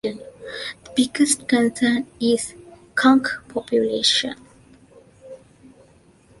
[0.03, 2.57] The biggest concern is the
[2.95, 4.35] skunk population.